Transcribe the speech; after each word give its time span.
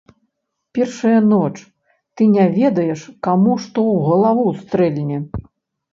Першая 0.79 1.19
ноч, 1.33 1.51
ты 2.15 2.21
не 2.37 2.45
ведаеш, 2.57 3.01
каму 3.27 3.53
што 3.67 3.79
ў 3.93 3.97
галаву 4.11 4.47
стрэльне. 4.63 5.25